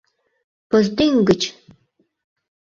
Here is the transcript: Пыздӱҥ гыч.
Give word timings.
Пыздӱҥ 0.69 1.13
гыч. 1.27 1.41